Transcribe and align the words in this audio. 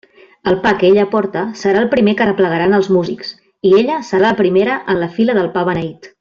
El 0.51 0.55
pa 0.61 0.69
que 0.83 0.87
ella 0.87 1.03
porta 1.11 1.43
serà 1.59 1.83
el 1.83 1.91
primer 1.91 2.15
que 2.21 2.25
arreplegaran 2.25 2.73
els 2.79 2.89
músics, 2.97 3.37
i 3.69 3.75
ella 3.83 3.99
serà 4.09 4.25
la 4.31 4.41
primera 4.43 4.79
en 4.95 5.03
la 5.05 5.15
fila 5.19 5.39
del 5.41 5.53
pa 5.59 5.69
beneit. 5.71 6.09